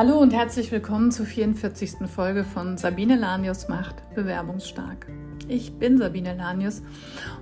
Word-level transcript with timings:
Hallo 0.00 0.18
und 0.18 0.32
herzlich 0.32 0.72
willkommen 0.72 1.10
zur 1.10 1.26
44. 1.26 2.08
Folge 2.08 2.42
von 2.42 2.78
Sabine 2.78 3.16
Lanius 3.16 3.68
macht 3.68 3.96
Bewerbungsstark. 4.14 5.06
Ich 5.46 5.74
bin 5.74 5.98
Sabine 5.98 6.34
Lanius 6.34 6.80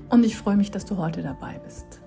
und 0.09 0.27
ich 0.27 0.37
freue 0.37 0.57
mich, 0.57 0.73
dass 0.73 0.85
du 0.85 0.97
heute 0.97 1.23
dabei 1.23 1.61
bist. 1.65 2.01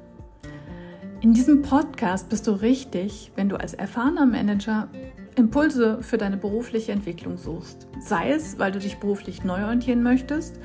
In 1.22 1.34
diesem 1.34 1.62
Podcast 1.62 2.28
bist 2.28 2.48
du 2.48 2.52
richtig, 2.52 3.32
wenn 3.38 3.48
du 3.48 3.56
als 3.56 3.74
erfahrener 3.74 4.26
Manager 4.26 4.90
Impulse 5.38 6.04
für 6.04 6.18
deine 6.18 6.36
berufliche 6.36 6.92
Entwicklung 6.92 7.38
suchst. 7.38 7.88
Sei 8.02 8.32
es, 8.32 8.60
weil 8.60 8.74
du 8.74 8.80
dich 8.80 8.98
beruflich 8.98 9.46
neu 9.46 9.64
orientieren 9.64 10.04
möchtest 10.04 10.60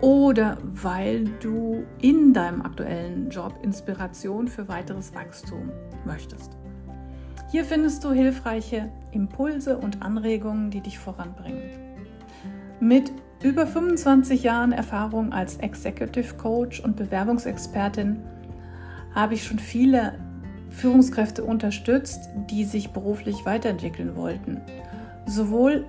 oder 0.00 0.58
weil 0.64 1.26
du 1.38 1.84
in 2.00 2.32
deinem 2.32 2.62
aktuellen 2.62 3.30
Job 3.30 3.60
Inspiration 3.62 4.48
für 4.48 4.66
weiteres 4.66 5.14
Wachstum 5.14 5.70
möchtest. 6.04 6.59
Hier 7.50 7.64
findest 7.64 8.04
du 8.04 8.12
hilfreiche 8.12 8.90
Impulse 9.10 9.76
und 9.76 10.02
Anregungen, 10.02 10.70
die 10.70 10.80
dich 10.80 11.00
voranbringen. 11.00 11.62
Mit 12.78 13.10
über 13.42 13.66
25 13.66 14.44
Jahren 14.44 14.70
Erfahrung 14.70 15.32
als 15.32 15.56
Executive 15.56 16.36
Coach 16.36 16.78
und 16.78 16.94
Bewerbungsexpertin 16.94 18.22
habe 19.16 19.34
ich 19.34 19.42
schon 19.42 19.58
viele 19.58 20.14
Führungskräfte 20.68 21.42
unterstützt, 21.42 22.28
die 22.48 22.64
sich 22.64 22.90
beruflich 22.90 23.44
weiterentwickeln 23.44 24.14
wollten. 24.14 24.60
Sowohl 25.26 25.84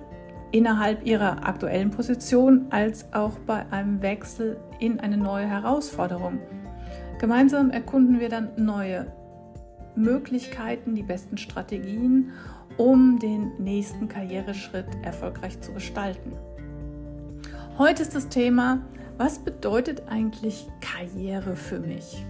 innerhalb 0.50 1.06
ihrer 1.06 1.46
aktuellen 1.46 1.90
Position 1.90 2.66
als 2.70 3.12
auch 3.14 3.38
bei 3.46 3.64
einem 3.70 4.02
Wechsel 4.02 4.58
in 4.80 4.98
eine 4.98 5.16
neue 5.16 5.46
Herausforderung. 5.46 6.40
Gemeinsam 7.20 7.70
erkunden 7.70 8.18
wir 8.18 8.28
dann 8.28 8.50
neue 8.56 9.06
Möglichkeiten, 9.96 10.94
die 10.94 11.02
besten 11.02 11.38
Strategien, 11.38 12.32
um 12.76 13.18
den 13.18 13.52
nächsten 13.58 14.08
Karriereschritt 14.08 14.86
erfolgreich 15.02 15.60
zu 15.60 15.72
gestalten. 15.72 16.32
Heute 17.78 18.02
ist 18.02 18.14
das 18.14 18.28
Thema, 18.28 18.80
was 19.18 19.38
bedeutet 19.38 20.02
eigentlich 20.08 20.66
Karriere 20.80 21.56
für 21.56 21.80
mich? 21.80 22.24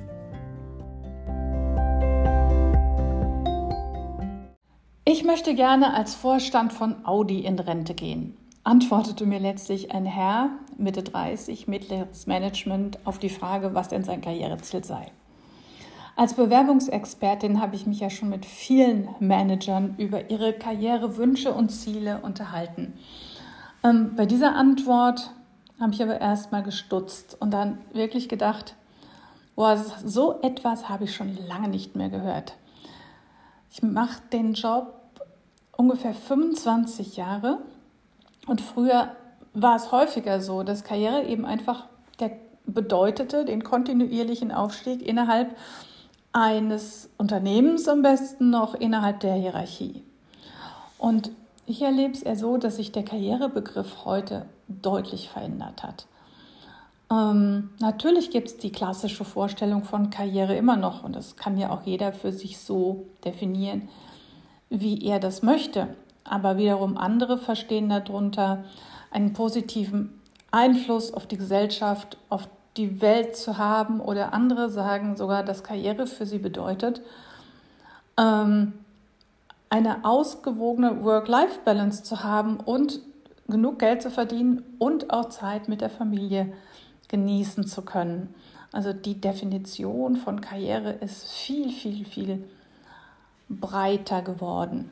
Ich 5.05 5.25
möchte 5.25 5.55
gerne 5.55 5.95
als 5.95 6.15
Vorstand 6.15 6.73
von 6.73 7.05
Audi 7.05 7.41
in 7.41 7.59
Rente 7.59 7.95
gehen, 7.95 8.37
antwortete 8.65 9.27
mir 9.27 9.41
letztlich 9.41 9.93
ein 9.93 10.07
Herr, 10.07 10.51
Mitte 10.79 11.03
30, 11.03 11.69
mittleres 11.69 12.27
Management, 12.27 12.99
auf 13.05 13.19
die 13.19 13.29
Frage, 13.29 13.75
was 13.75 13.89
denn 13.89 14.05
sein 14.05 14.21
Karriereziel 14.21 14.85
sei. 14.85 15.07
Als 16.15 16.35
Bewerbungsexpertin 16.35 17.61
habe 17.61 17.75
ich 17.75 17.87
mich 17.87 18.01
ja 18.01 18.11
schon 18.11 18.29
mit 18.29 18.45
vielen 18.45 19.09
Managern 19.19 19.95
über 19.97 20.31
ihre 20.31 20.53
Karrierewünsche 20.53 21.53
und 21.55 21.71
Ziele 21.71 22.21
unterhalten. 22.23 22.93
Ähm, 23.83 24.15
bei 24.15 24.27
dieser 24.27 24.55
Antwort 24.55 25.31
habe 25.81 25.95
ich 25.95 26.03
aber 26.03 26.21
erst 26.21 26.53
mal 26.53 26.63
gestutzt 26.63 27.37
und 27.41 27.51
dann 27.53 27.79
wirklich 27.93 28.29
gedacht, 28.29 28.77
boah, 29.57 29.77
so 29.77 30.41
etwas 30.43 30.89
habe 30.89 31.05
ich 31.05 31.15
schon 31.15 31.37
lange 31.49 31.69
nicht 31.69 31.97
mehr 31.97 32.11
gehört. 32.11 32.55
Ich 33.71 33.83
mache 33.83 34.21
den 34.33 34.53
Job 34.53 35.01
ungefähr 35.77 36.15
25 36.15 37.17
Jahre 37.17 37.59
und 38.47 38.61
früher 38.61 39.17
war 39.55 39.77
es 39.77 39.93
häufiger 39.93 40.41
so, 40.41 40.63
dass 40.63 40.85
Karriere 40.85 41.25
eben 41.25 41.47
einfach 41.47 41.87
der 42.21 42.33
bedeutete 42.67 43.45
den 43.45 43.65
kontinuierlichen 43.65 44.53
Aufstieg 44.53 45.03
innerhalb 45.03 45.57
eines 46.33 47.11
Unternehmens, 47.19 47.89
am 47.89 48.03
besten 48.03 48.51
noch 48.51 48.75
innerhalb 48.75 49.21
der 49.21 49.35
Hierarchie. 49.35 50.03
Und 50.99 51.31
ich 51.67 51.83
erlebe 51.83 52.13
es 52.13 52.23
eher 52.23 52.37
so, 52.37 52.57
dass 52.57 52.77
sich 52.77 52.93
der 52.93 53.05
Karrierebegriff 53.05 54.05
heute 54.05 54.47
deutlich 54.69 55.29
verändert 55.29 55.83
hat. 55.83 56.07
Ähm, 57.11 57.71
natürlich 57.81 58.31
gibt 58.31 58.49
es 58.49 58.57
die 58.57 58.73
klassische 58.73 59.25
Vorstellung 59.25 59.85
von 59.85 60.11
Karriere 60.11 60.57
immer 60.57 60.77
noch 60.77 61.05
und 61.05 61.15
das 61.15 61.37
kann 61.37 61.59
ja 61.59 61.71
auch 61.71 61.83
jeder 61.83 62.13
für 62.13 62.33
sich 62.33 62.59
so 62.59 63.07
definieren, 63.25 63.89
wie 64.71 65.05
er 65.05 65.21
das 65.21 65.43
möchte. 65.43 65.89
Aber 66.25 66.57
wiederum 66.57 66.97
andere 66.97 67.37
verstehen 67.37 67.89
darunter 67.89 68.65
einen 69.11 69.35
positiven 69.35 70.21
Einfluss 70.51 71.13
auf 71.13 71.27
die 71.27 71.37
Gesellschaft, 71.37 72.17
auf 72.29 72.49
die 72.77 73.01
Welt 73.01 73.37
zu 73.37 73.59
haben 73.59 74.01
oder 74.01 74.33
andere 74.33 74.71
sagen 74.71 75.17
sogar, 75.17 75.43
dass 75.43 75.63
Karriere 75.63 76.07
für 76.07 76.27
sie 76.27 76.39
bedeutet, 76.39 77.03
ähm, 78.19 78.73
eine 79.69 80.05
ausgewogene 80.05 81.03
Work-Life-Balance 81.03 82.03
zu 82.03 82.23
haben 82.23 82.59
und 82.59 83.01
genug 83.49 83.79
Geld 83.79 84.03
zu 84.03 84.11
verdienen 84.11 84.63
und 84.79 85.11
auch 85.11 85.29
Zeit 85.29 85.69
mit 85.69 85.81
der 85.81 85.91
Familie 85.91 86.53
genießen 87.09 87.67
zu 87.67 87.83
können. 87.83 88.35
Also 88.73 88.93
die 88.93 89.21
Definition 89.21 90.17
von 90.17 90.41
Karriere 90.41 90.93
ist 90.93 91.31
viel, 91.31 91.71
viel, 91.71 92.05
viel 92.07 92.45
breiter 93.49 94.23
geworden. 94.23 94.91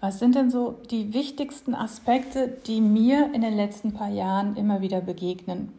Was 0.00 0.18
sind 0.18 0.34
denn 0.34 0.50
so 0.50 0.78
die 0.90 1.12
wichtigsten 1.12 1.74
Aspekte, 1.74 2.48
die 2.66 2.80
mir 2.80 3.32
in 3.32 3.42
den 3.42 3.54
letzten 3.54 3.92
paar 3.92 4.10
Jahren 4.10 4.56
immer 4.56 4.80
wieder 4.80 5.00
begegnen, 5.00 5.72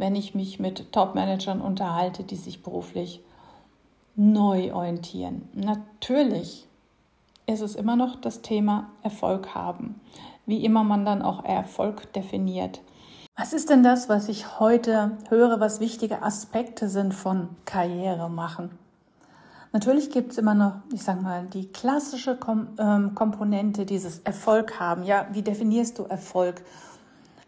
wenn 0.00 0.16
ich 0.16 0.34
mich 0.34 0.58
mit 0.58 0.92
Top-Managern 0.92 1.60
unterhalte, 1.60 2.24
die 2.24 2.36
sich 2.36 2.62
beruflich 2.62 3.22
neu 4.16 4.74
orientieren? 4.74 5.48
Natürlich 5.52 6.66
ist 7.46 7.60
es 7.60 7.76
immer 7.76 7.96
noch 7.96 8.16
das 8.20 8.42
Thema 8.42 8.88
Erfolg 9.02 9.54
haben, 9.54 10.00
wie 10.46 10.64
immer 10.64 10.84
man 10.84 11.04
dann 11.04 11.22
auch 11.22 11.44
Erfolg 11.44 12.12
definiert. 12.14 12.80
Was 13.36 13.52
ist 13.52 13.70
denn 13.70 13.82
das, 13.82 14.08
was 14.08 14.28
ich 14.28 14.58
heute 14.58 15.18
höre, 15.28 15.60
was 15.60 15.80
wichtige 15.80 16.22
Aspekte 16.22 16.88
sind 16.88 17.14
von 17.14 17.48
Karriere 17.64 18.28
machen? 18.28 18.70
Natürlich 19.72 20.10
gibt 20.10 20.32
es 20.32 20.38
immer 20.38 20.54
noch, 20.54 20.76
ich 20.92 21.02
sage 21.02 21.20
mal, 21.20 21.46
die 21.46 21.68
klassische 21.68 22.36
Kom 22.36 22.68
ähm, 22.78 23.14
Komponente 23.14 23.86
dieses 23.86 24.18
Erfolg 24.20 24.80
haben. 24.80 25.04
Ja, 25.04 25.26
wie 25.32 25.42
definierst 25.42 25.98
du 25.98 26.04
Erfolg? 26.04 26.62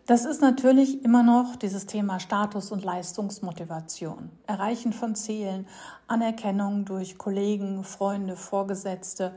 Das 0.06 0.24
ist 0.24 0.40
natürlich 0.40 1.04
immer 1.04 1.22
noch 1.22 1.54
dieses 1.54 1.86
Thema 1.86 2.18
Status 2.18 2.72
und 2.72 2.84
Leistungsmotivation, 2.84 4.30
Erreichen 4.46 4.92
von 4.92 5.14
Zielen, 5.14 5.66
Anerkennung 6.08 6.84
durch 6.84 7.18
Kollegen, 7.18 7.84
Freunde, 7.84 8.34
Vorgesetzte 8.34 9.32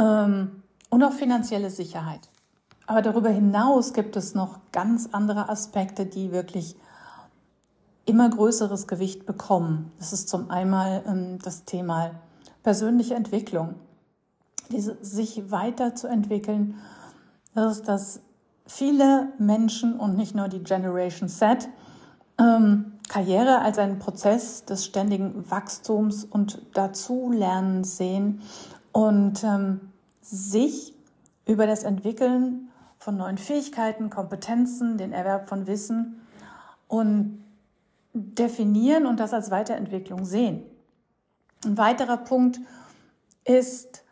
ähm, 0.00 0.62
und 0.88 1.02
auch 1.04 1.12
finanzielle 1.12 1.70
Sicherheit. 1.70 2.30
Aber 2.86 3.02
darüber 3.02 3.28
hinaus 3.28 3.92
gibt 3.92 4.16
es 4.16 4.34
noch 4.34 4.58
ganz 4.72 5.10
andere 5.12 5.50
Aspekte, 5.50 6.06
die 6.06 6.32
wirklich 6.32 6.76
immer 8.06 8.28
größeres 8.28 8.86
Gewicht 8.86 9.26
bekommen. 9.26 9.92
Das 9.98 10.12
ist 10.14 10.28
zum 10.28 10.50
einen 10.50 11.02
ähm, 11.06 11.38
das 11.42 11.64
Thema 11.64 12.12
persönliche 12.62 13.14
Entwicklung, 13.14 13.74
diese, 14.70 14.96
sich 15.02 15.50
weiterzuentwickeln. 15.50 16.76
Das 17.54 17.76
ist, 17.76 17.88
dass 17.88 18.20
viele 18.66 19.32
Menschen 19.38 19.98
und 19.98 20.16
nicht 20.16 20.34
nur 20.34 20.48
die 20.48 20.62
Generation 20.62 21.28
Z 21.28 21.68
ähm, 22.38 22.92
Karriere 23.08 23.60
als 23.60 23.78
einen 23.78 23.98
Prozess 23.98 24.64
des 24.64 24.84
ständigen 24.84 25.50
Wachstums 25.50 26.24
und 26.24 26.62
Dazulernens 26.74 27.96
sehen 27.96 28.42
und 28.92 29.44
ähm, 29.44 29.92
sich 30.20 30.94
über 31.46 31.66
das 31.66 31.84
Entwickeln 31.84 32.70
von 32.98 33.18
neuen 33.18 33.36
Fähigkeiten, 33.36 34.08
Kompetenzen, 34.08 34.96
den 34.96 35.12
Erwerb 35.12 35.48
von 35.48 35.66
Wissen 35.66 36.22
und 36.88 37.44
definieren 38.14 39.06
und 39.06 39.20
das 39.20 39.34
als 39.34 39.50
Weiterentwicklung 39.50 40.24
sehen. 40.24 40.62
Ein 41.64 41.76
weiterer 41.76 42.16
Punkt 42.16 42.60
ist 43.44 44.04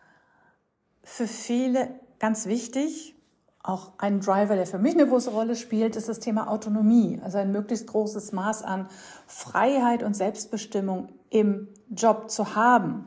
für 1.02 1.26
viele 1.26 1.88
ganz 2.18 2.46
wichtig, 2.46 3.14
auch 3.62 3.92
ein 3.98 4.20
Driver, 4.20 4.56
der 4.56 4.66
für 4.66 4.78
mich 4.78 4.94
eine 4.94 5.06
große 5.06 5.30
Rolle 5.30 5.54
spielt, 5.54 5.94
ist 5.94 6.08
das 6.08 6.18
Thema 6.18 6.48
Autonomie, 6.48 7.20
also 7.22 7.38
ein 7.38 7.52
möglichst 7.52 7.86
großes 7.86 8.32
Maß 8.32 8.62
an 8.64 8.88
Freiheit 9.26 10.02
und 10.02 10.14
Selbstbestimmung 10.14 11.10
im 11.30 11.68
Job 11.88 12.30
zu 12.30 12.56
haben. 12.56 13.06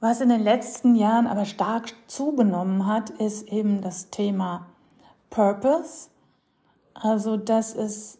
Was 0.00 0.20
in 0.20 0.28
den 0.28 0.42
letzten 0.42 0.94
Jahren 0.94 1.26
aber 1.26 1.46
stark 1.46 1.94
zugenommen 2.06 2.86
hat, 2.86 3.08
ist 3.08 3.48
eben 3.48 3.80
das 3.80 4.10
Thema 4.10 4.66
Purpose. 5.30 6.10
Also, 6.92 7.38
dass 7.38 7.74
es 7.74 8.18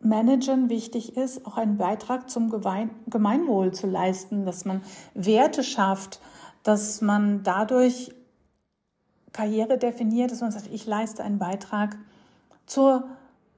Managern 0.00 0.68
wichtig 0.68 1.16
ist, 1.16 1.46
auch 1.46 1.56
einen 1.56 1.78
Beitrag 1.78 2.28
zum 2.28 2.50
Gemeinwohl 2.50 3.72
zu 3.72 3.86
leisten, 3.86 4.44
dass 4.44 4.64
man 4.64 4.82
Werte 5.14 5.62
schafft, 5.62 6.20
dass 6.64 7.00
man 7.00 7.44
dadurch 7.44 8.12
Karriere 9.36 9.76
definiert, 9.76 10.30
dass 10.30 10.40
man 10.40 10.50
sagt, 10.50 10.68
ich 10.72 10.86
leiste 10.86 11.22
einen 11.22 11.38
Beitrag 11.38 11.96
zur 12.64 13.04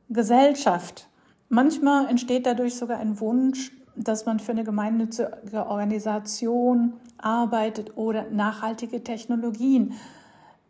Gesellschaft. 0.09 1.09
Manchmal 1.49 2.09
entsteht 2.09 2.47
dadurch 2.47 2.75
sogar 2.75 2.99
ein 2.99 3.21
Wunsch, 3.21 3.73
dass 3.95 4.27
man 4.27 4.41
für 4.41 4.53
eine 4.53 4.65
gemeinnützige 4.65 5.67
Organisation 5.67 6.95
arbeitet 7.17 7.97
oder 7.97 8.29
nachhaltige 8.31 9.05
Technologien 9.05 9.95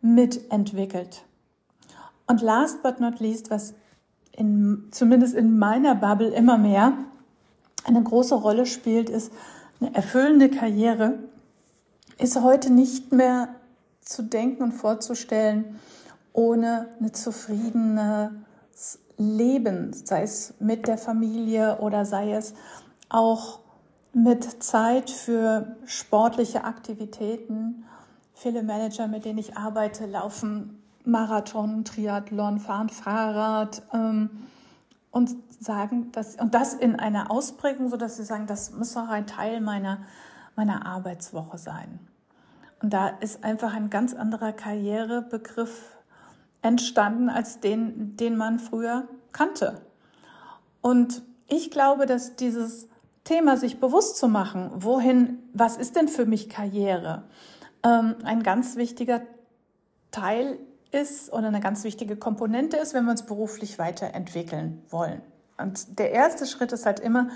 mitentwickelt. 0.01 1.23
Und 2.27 2.41
last 2.41 2.83
but 2.83 2.99
not 2.99 3.19
least, 3.19 3.49
was 3.49 3.73
in, 4.31 4.89
zumindest 4.91 5.33
in 5.33 5.57
meiner 5.57 5.95
Bubble 5.95 6.29
immer 6.29 6.59
mehr 6.59 6.93
eine 7.83 8.03
große 8.03 8.35
Rolle 8.35 8.67
spielt, 8.67 9.09
ist 9.09 9.31
eine 9.81 9.95
erfüllende 9.95 10.49
Karriere, 10.49 11.17
ist 12.19 12.39
heute 12.41 12.71
nicht 12.71 13.11
mehr 13.11 13.49
zu 14.01 14.23
denken 14.23 14.63
und 14.63 14.71
vorzustellen 14.71 15.79
ohne 16.33 16.87
eine 16.99 17.11
zufriedene 17.11 18.45
Leben, 19.17 19.91
sei 19.93 20.23
es 20.23 20.53
mit 20.59 20.87
der 20.87 20.97
Familie 20.97 21.79
oder 21.79 22.05
sei 22.05 22.33
es 22.33 22.53
auch 23.09 23.59
mit 24.13 24.63
Zeit 24.63 25.09
für 25.09 25.75
sportliche 25.85 26.63
Aktivitäten. 26.63 27.85
Viele 28.33 28.63
Manager, 28.63 29.07
mit 29.07 29.25
denen 29.25 29.39
ich 29.39 29.57
arbeite, 29.57 30.05
laufen 30.05 30.81
Marathon, 31.03 31.83
Triathlon, 31.83 32.59
fahren 32.59 32.89
Fahrrad 32.89 33.81
ähm, 33.93 34.29
und 35.11 35.35
sagen, 35.59 36.11
dass, 36.11 36.35
und 36.35 36.53
das 36.53 36.73
in 36.73 36.97
einer 36.97 37.31
Ausprägung, 37.31 37.89
sodass 37.89 38.17
sie 38.17 38.23
sagen, 38.23 38.47
das 38.47 38.71
muss 38.71 38.95
auch 38.95 39.09
ein 39.09 39.27
Teil 39.27 39.59
meiner, 39.59 39.99
meiner 40.55 40.85
Arbeitswoche 40.85 41.57
sein. 41.57 41.99
Und 42.81 42.93
da 42.93 43.09
ist 43.09 43.43
einfach 43.43 43.73
ein 43.73 43.89
ganz 43.89 44.13
anderer 44.13 44.53
Karrierebegriff 44.53 45.97
entstanden 46.61 47.29
als 47.29 47.59
den, 47.59 48.15
den 48.17 48.37
man 48.37 48.59
früher 48.59 49.07
kannte. 49.31 49.81
Und 50.81 51.21
ich 51.47 51.71
glaube, 51.71 52.05
dass 52.05 52.35
dieses 52.35 52.87
Thema, 53.23 53.57
sich 53.57 53.79
bewusst 53.79 54.17
zu 54.17 54.27
machen, 54.27 54.71
wohin, 54.75 55.39
was 55.53 55.77
ist 55.77 55.95
denn 55.95 56.07
für 56.07 56.25
mich 56.25 56.49
Karriere, 56.49 57.23
ähm, 57.83 58.15
ein 58.23 58.43
ganz 58.43 58.75
wichtiger 58.75 59.21
Teil 60.11 60.57
ist 60.91 61.31
oder 61.31 61.47
eine 61.47 61.59
ganz 61.59 61.83
wichtige 61.83 62.15
Komponente 62.15 62.77
ist, 62.77 62.93
wenn 62.93 63.05
wir 63.05 63.11
uns 63.11 63.23
beruflich 63.23 63.77
weiterentwickeln 63.77 64.81
wollen. 64.89 65.21
Und 65.57 65.99
der 65.99 66.11
erste 66.11 66.45
Schritt 66.45 66.71
ist 66.71 66.85
halt 66.85 66.99
immer 66.99 67.29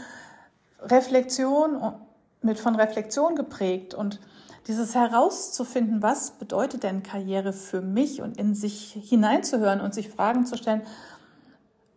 Reflexion, 0.82 1.94
mit 2.42 2.60
von 2.60 2.76
Reflexion 2.76 3.36
geprägt 3.36 3.94
und 3.94 4.20
dieses 4.68 4.96
herauszufinden, 4.96 6.02
was 6.02 6.32
bedeutet 6.32 6.84
denn 6.84 7.04
Karriere 7.04 7.54
für 7.54 7.82
mich 7.82 8.22
und 8.22 8.38
in 8.38 8.56
sich 8.56 8.94
hineinzuhören 8.94 9.82
und 9.82 9.94
sich 9.94 10.10
Fragen 10.10 10.46
zu 10.46 10.58
stellen, 10.58 10.84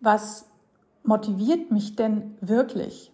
was 0.01 0.47
motiviert 1.05 1.71
mich 1.71 1.97
denn 1.97 2.37
wirklich? 2.41 3.13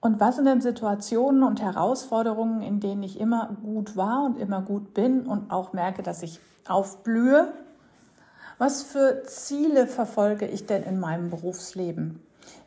Und 0.00 0.20
was 0.20 0.36
sind 0.36 0.46
denn 0.46 0.60
Situationen 0.60 1.44
und 1.44 1.62
Herausforderungen, 1.62 2.60
in 2.60 2.80
denen 2.80 3.02
ich 3.02 3.20
immer 3.20 3.56
gut 3.62 3.96
war 3.96 4.24
und 4.24 4.36
immer 4.36 4.60
gut 4.60 4.94
bin 4.94 5.26
und 5.26 5.50
auch 5.50 5.72
merke, 5.72 6.02
dass 6.02 6.22
ich 6.22 6.40
aufblühe? 6.66 7.52
Was 8.58 8.82
für 8.82 9.22
Ziele 9.26 9.86
verfolge 9.86 10.46
ich 10.46 10.66
denn 10.66 10.82
in 10.82 10.98
meinem 11.00 11.30
Berufsleben? 11.30 12.20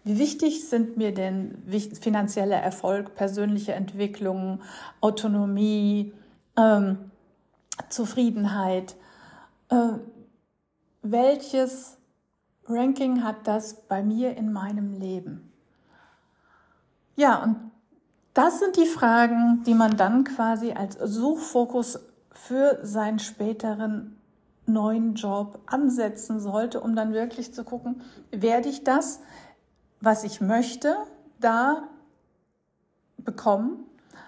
Wie 0.03 0.19
wichtig 0.19 0.69
sind 0.69 0.97
mir 0.97 1.13
denn 1.13 1.63
finanzieller 1.99 2.57
Erfolg, 2.57 3.15
persönliche 3.15 3.73
Entwicklung, 3.73 4.61
Autonomie, 5.01 6.13
ähm, 6.57 7.11
Zufriedenheit? 7.89 8.95
Äh, 9.69 9.93
welches 11.01 11.97
Ranking 12.67 13.23
hat 13.23 13.47
das 13.47 13.87
bei 13.87 14.03
mir 14.03 14.37
in 14.37 14.51
meinem 14.53 14.93
Leben? 14.93 15.51
Ja, 17.15 17.41
und 17.43 17.71
das 18.33 18.59
sind 18.59 18.75
die 18.75 18.85
Fragen, 18.85 19.63
die 19.65 19.73
man 19.73 19.97
dann 19.97 20.23
quasi 20.23 20.73
als 20.73 20.97
Suchfokus 20.99 21.99
für 22.31 22.79
seinen 22.83 23.19
späteren 23.19 24.17
neuen 24.65 25.15
Job 25.15 25.59
ansetzen 25.67 26.39
sollte, 26.39 26.81
um 26.81 26.95
dann 26.95 27.13
wirklich 27.13 27.53
zu 27.53 27.63
gucken, 27.63 28.01
werde 28.31 28.67
ich 28.67 28.83
das, 28.83 29.21
was 30.01 30.23
ich 30.23 30.41
möchte, 30.41 30.95
da 31.39 31.89
bekommen. 33.17 33.85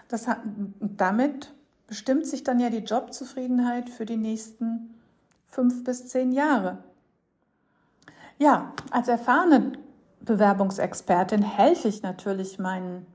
Das 0.07 0.27
hat, 0.27 0.39
damit 0.79 1.53
bestimmt 1.87 2.25
sich 2.25 2.43
dann 2.43 2.59
ja 2.59 2.69
die 2.69 2.77
Jobzufriedenheit 2.77 3.89
für 3.89 4.05
die 4.05 4.17
nächsten 4.17 4.95
fünf 5.47 5.83
bis 5.83 6.07
zehn 6.07 6.31
Jahre. 6.31 6.79
Ja, 8.37 8.73
als 8.91 9.07
erfahrene 9.07 9.73
Bewerbungsexpertin 10.21 11.41
helfe 11.41 11.87
ich 11.87 12.03
natürlich 12.03 12.59
meinen 12.59 13.05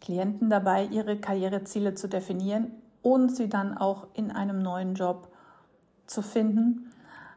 Klienten 0.00 0.50
dabei, 0.50 0.84
ihre 0.86 1.18
Karriereziele 1.18 1.94
zu 1.94 2.08
definieren 2.08 2.72
und 3.02 3.34
sie 3.34 3.48
dann 3.48 3.76
auch 3.76 4.08
in 4.14 4.30
einem 4.30 4.58
neuen 4.58 4.94
Job 4.94 5.28
zu 6.06 6.20
finden 6.20 6.90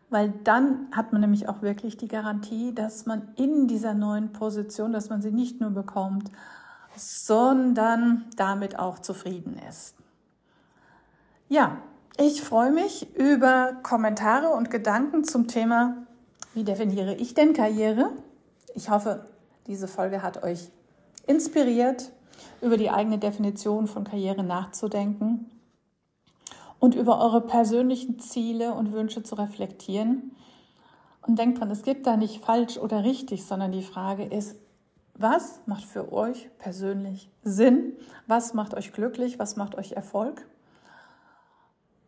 weil 0.10 0.34
dann 0.44 0.88
hat 0.92 1.12
man 1.12 1.22
nämlich 1.22 1.50
auch 1.50 1.62
wirklich 1.62 1.98
die 1.98 2.08
Garantie, 2.08 2.74
dass 2.74 3.06
man 3.06 3.28
in 3.36 3.68
dieser 3.68 3.94
neuen 3.94 4.32
Position, 4.32 4.94
dass 4.94 5.10
man 5.10 5.22
sie 5.22 5.32
nicht 5.32 5.60
nur 5.60 5.72
bekommt, 5.72 6.32
sondern 6.96 8.26
damit 8.38 8.80
auch 8.80 9.00
zufrieden 9.00 9.60
ist. 9.70 9.96
Ja, 11.50 11.78
ich 12.18 12.42
freue 12.42 12.72
mich 12.72 13.16
über 13.16 13.74
Kommentare 13.84 14.50
und 14.50 14.72
Gedanken 14.72 15.24
zum 15.24 15.48
Thema, 15.48 15.96
wie 16.54 16.64
definiere 16.64 17.14
ich 17.14 17.34
denn 17.34 17.54
Karriere? 17.54 18.12
Ich 18.74 18.90
hoffe, 18.90 19.26
diese 19.68 19.88
Folge 19.88 20.24
hat 20.24 20.44
euch 20.44 20.72
inspiriert, 21.28 22.12
über 22.62 22.78
die 22.78 22.90
eigene 22.90 23.18
Definition 23.18 23.88
von 23.88 24.04
Karriere 24.04 24.44
nachzudenken 24.44 25.50
und 26.80 26.96
über 26.96 27.20
eure 27.20 27.42
persönlichen 27.42 28.20
Ziele 28.20 28.74
und 28.74 28.94
Wünsche 28.94 29.24
zu 29.24 29.36
reflektieren. 29.36 30.36
Und 31.22 31.40
denkt 31.40 31.60
dran, 31.60 31.72
es 31.72 31.84
gibt 31.84 32.08
da 32.08 32.16
nicht 32.16 32.44
falsch 32.44 32.78
oder 32.78 33.04
richtig, 33.04 33.46
sondern 33.46 33.72
die 33.72 33.84
Frage 33.84 34.24
ist, 34.24 34.56
was 35.14 35.62
macht 35.66 35.86
für 35.86 36.14
euch 36.14 36.50
persönlich 36.60 37.30
Sinn? 37.44 37.94
Was 38.28 38.54
macht 38.54 38.76
euch 38.76 38.94
glücklich? 38.94 39.40
Was 39.40 39.56
macht 39.56 39.76
euch 39.76 39.94
Erfolg? 39.94 40.46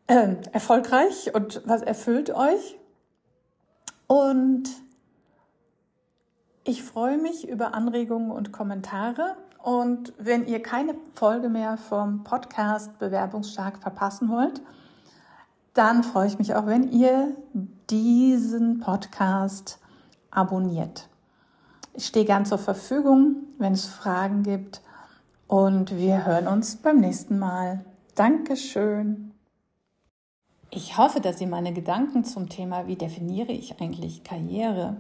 Äh, 0.07 0.36
erfolgreich 0.51 1.33
und 1.33 1.62
was 1.66 1.81
erfüllt 1.81 2.30
euch? 2.30 2.77
Und 4.07 4.69
ich 6.63 6.83
freue 6.83 7.18
mich 7.18 7.48
über 7.48 7.74
Anregungen 7.74 8.31
und 8.31 8.51
Kommentare 8.51 9.36
und 9.62 10.14
wenn 10.18 10.48
ihr 10.48 10.62
keine 10.62 10.96
Folge 11.16 11.50
mehr 11.50 11.78
vom 11.78 12.24
Podcast 12.24 12.98
Bewerbungsstark 13.00 13.80
verpassen 13.80 14.30
wollt, 14.30 14.62
dann 15.74 16.04
freue 16.04 16.28
ich 16.28 16.40
mich 16.40 16.56
auch, 16.56 16.66
wenn 16.66 16.92
ihr 16.92 17.36
diesen 17.90 18.80
Podcast 18.80 19.80
abonniert. 20.31 21.10
Ich 21.94 22.06
stehe 22.06 22.26
gern 22.26 22.45
zur 22.45 22.57
Verfügung, 22.57 23.36
wenn 23.57 23.74
es 23.74 23.86
Fragen 23.86 24.44
gibt. 24.44 24.81
Und 25.48 25.95
wir 25.95 26.26
hören 26.26 26.48
uns 26.48 26.78
beim 26.78 27.00
nächsten 27.00 27.40
Mal. 27.40 27.83
Dankeschön. 28.16 29.31
Ich 30.72 30.98
hoffe, 30.98 31.19
dass 31.19 31.40
Sie 31.40 31.48
meine 31.48 31.74
Gedanken 31.74 32.24
zum 32.24 32.48
Thema, 32.48 32.86
wie 32.86 32.95
definiere 32.95 33.52
ich 33.52 33.81
eigentlich 33.81 34.24
Karriere, 34.24 34.98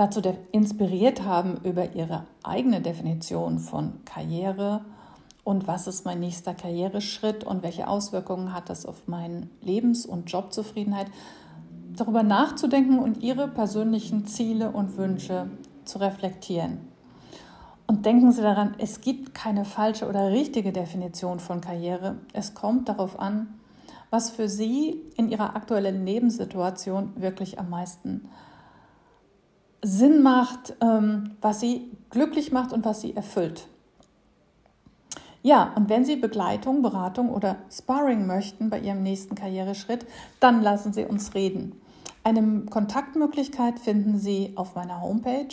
dazu 0.00 0.22
inspiriert 0.50 1.24
haben, 1.24 1.58
über 1.62 1.94
ihre 1.94 2.24
eigene 2.42 2.80
Definition 2.80 3.58
von 3.58 4.02
Karriere 4.06 4.80
und 5.44 5.68
was 5.68 5.86
ist 5.86 6.06
mein 6.06 6.20
nächster 6.20 6.54
Karriereschritt 6.54 7.44
und 7.44 7.62
welche 7.62 7.86
Auswirkungen 7.86 8.54
hat 8.54 8.70
das 8.70 8.86
auf 8.86 9.08
meine 9.08 9.48
Lebens- 9.60 10.06
und 10.06 10.32
Jobzufriedenheit, 10.32 11.08
darüber 11.94 12.22
nachzudenken 12.22 12.98
und 12.98 13.22
ihre 13.22 13.46
persönlichen 13.46 14.26
Ziele 14.26 14.70
und 14.70 14.96
Wünsche 14.96 15.50
zu 15.84 15.98
reflektieren. 15.98 16.78
Und 17.86 18.06
denken 18.06 18.32
Sie 18.32 18.40
daran, 18.40 18.76
es 18.78 19.02
gibt 19.02 19.34
keine 19.34 19.66
falsche 19.66 20.08
oder 20.08 20.30
richtige 20.30 20.72
Definition 20.72 21.40
von 21.40 21.60
Karriere. 21.60 22.16
Es 22.32 22.54
kommt 22.54 22.88
darauf 22.88 23.18
an, 23.18 23.48
was 24.08 24.30
für 24.30 24.48
Sie 24.48 25.02
in 25.16 25.28
Ihrer 25.28 25.56
aktuellen 25.56 26.06
Lebenssituation 26.06 27.12
wirklich 27.16 27.58
am 27.58 27.68
meisten 27.68 28.30
Sinn 29.82 30.22
macht, 30.22 30.74
ähm, 30.80 31.32
was 31.40 31.58
sie 31.60 31.90
glücklich 32.10 32.52
macht 32.52 32.72
und 32.72 32.84
was 32.84 33.00
sie 33.00 33.16
erfüllt. 33.16 33.66
Ja, 35.42 35.72
und 35.74 35.88
wenn 35.88 36.04
Sie 36.04 36.16
Begleitung, 36.16 36.82
Beratung 36.82 37.30
oder 37.30 37.56
Sparring 37.72 38.26
möchten 38.26 38.68
bei 38.68 38.78
Ihrem 38.78 39.02
nächsten 39.02 39.34
Karriereschritt, 39.34 40.04
dann 40.38 40.62
lassen 40.62 40.92
Sie 40.92 41.06
uns 41.06 41.34
reden. 41.34 41.80
Eine 42.24 42.66
Kontaktmöglichkeit 42.68 43.78
finden 43.78 44.18
Sie 44.18 44.52
auf 44.56 44.74
meiner 44.74 45.00
Homepage 45.00 45.48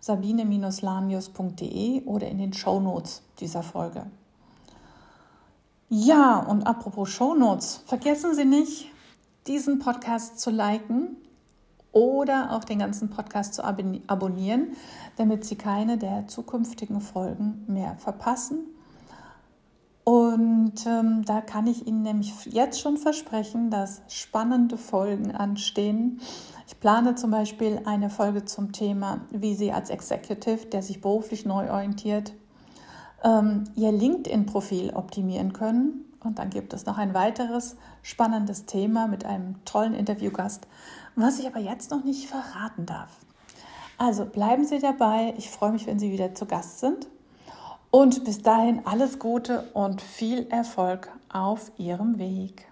sabine-lanius.de 0.00 2.04
oder 2.04 2.28
in 2.28 2.36
den 2.36 2.52
Shownotes 2.52 3.22
dieser 3.40 3.62
Folge. 3.62 4.04
Ja, 5.88 6.40
und 6.40 6.66
apropos 6.66 7.08
Shownotes, 7.08 7.82
vergessen 7.86 8.34
Sie 8.34 8.44
nicht, 8.44 8.88
diesen 9.46 9.78
Podcast 9.78 10.38
zu 10.38 10.50
liken 10.50 11.16
oder 11.94 12.52
auch 12.52 12.64
den 12.64 12.80
ganzen 12.80 13.08
Podcast 13.08 13.54
zu 13.54 13.64
abonnieren, 13.64 14.72
damit 15.16 15.44
Sie 15.44 15.56
keine 15.56 15.96
der 15.96 16.26
zukünftigen 16.26 17.00
Folgen 17.00 17.64
mehr 17.66 17.96
verpassen. 17.96 18.66
Und 20.04 20.84
ähm, 20.86 21.24
da 21.24 21.40
kann 21.40 21.66
ich 21.66 21.86
Ihnen 21.86 22.02
nämlich 22.02 22.34
jetzt 22.44 22.78
schon 22.78 22.98
versprechen, 22.98 23.70
dass 23.70 24.02
spannende 24.08 24.76
Folgen 24.76 25.34
anstehen. 25.34 26.20
Ich 26.66 26.78
plane 26.78 27.14
zum 27.14 27.30
Beispiel 27.30 27.80
eine 27.86 28.10
Folge 28.10 28.44
zum 28.44 28.72
Thema, 28.72 29.22
wie 29.30 29.54
Sie 29.54 29.72
als 29.72 29.88
Executive, 29.88 30.66
der 30.66 30.82
sich 30.82 31.00
beruflich 31.00 31.46
neu 31.46 31.70
orientiert, 31.70 32.34
ähm, 33.22 33.64
Ihr 33.76 33.92
LinkedIn-Profil 33.92 34.90
optimieren 34.90 35.54
können. 35.54 36.04
Und 36.24 36.38
dann 36.38 36.50
gibt 36.50 36.72
es 36.72 36.86
noch 36.86 36.98
ein 36.98 37.14
weiteres 37.14 37.76
spannendes 38.02 38.66
Thema 38.66 39.06
mit 39.06 39.24
einem 39.24 39.64
tollen 39.64 39.94
Interviewgast, 39.94 40.66
was 41.14 41.38
ich 41.38 41.46
aber 41.46 41.60
jetzt 41.60 41.90
noch 41.90 42.02
nicht 42.02 42.28
verraten 42.28 42.86
darf. 42.86 43.10
Also 43.98 44.24
bleiben 44.24 44.64
Sie 44.64 44.80
dabei. 44.80 45.34
Ich 45.38 45.50
freue 45.50 45.72
mich, 45.72 45.86
wenn 45.86 45.98
Sie 45.98 46.10
wieder 46.10 46.34
zu 46.34 46.46
Gast 46.46 46.80
sind. 46.80 47.06
Und 47.90 48.24
bis 48.24 48.42
dahin 48.42 48.84
alles 48.86 49.20
Gute 49.20 49.70
und 49.72 50.02
viel 50.02 50.48
Erfolg 50.48 51.10
auf 51.28 51.70
Ihrem 51.78 52.18
Weg. 52.18 52.66